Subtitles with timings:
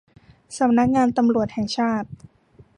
[0.57, 2.09] สำนักงานตำรวจแห่งชาติ